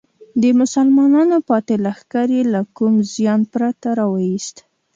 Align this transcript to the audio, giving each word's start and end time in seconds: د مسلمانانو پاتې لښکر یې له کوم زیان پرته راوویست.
د 0.41 0.43
مسلمانانو 0.59 1.37
پاتې 1.49 1.75
لښکر 1.85 2.27
یې 2.35 2.43
له 2.53 2.61
کوم 2.77 2.95
زیان 3.13 3.41
پرته 3.53 3.89
راوویست. 3.99 4.57